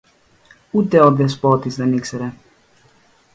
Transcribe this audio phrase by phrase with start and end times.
[0.71, 2.31] Ούτε ο Δεσπότης δεν ήξερε